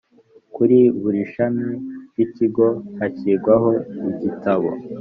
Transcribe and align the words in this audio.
kuri 0.55 0.77
buri 1.01 1.21
shami 1.33 1.69
ry 2.11 2.19
ikigo 2.25 2.67
hashyirwaho 2.99 3.71
igitabo 4.11 4.69